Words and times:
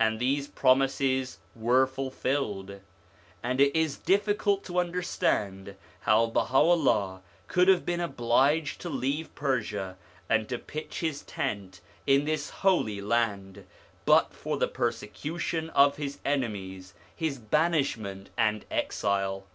All 0.00 0.16
these 0.16 0.48
promises 0.48 1.38
were 1.54 1.86
fulfilled; 1.86 2.80
and 3.40 3.60
it 3.60 3.72
is 3.76 3.98
difficult 3.98 4.64
to 4.64 4.80
understand 4.80 5.76
how 6.00 6.26
Baha'u'llah 6.26 7.22
could 7.46 7.68
have 7.68 7.86
been 7.86 8.00
obliged 8.00 8.80
to 8.80 8.88
leave 8.90 9.32
Persia, 9.36 9.96
and 10.28 10.48
to 10.48 10.58
pitch 10.58 10.98
his 10.98 11.22
tent 11.22 11.80
in 12.04 12.24
this 12.24 12.50
Holy 12.50 13.00
Land, 13.00 13.64
but 14.06 14.34
for 14.34 14.56
the 14.56 14.66
persecution 14.66 15.70
of 15.70 15.98
his 15.98 16.18
enemies, 16.24 16.92
his 17.14 17.38
banishment, 17.38 18.30
and 18.36 18.64
exile. 18.72 19.46